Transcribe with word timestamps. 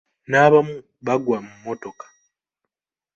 N’abamu 0.29 0.75
bagwa 1.05 1.37
mu 1.45 1.51
mmotoka! 1.57 2.05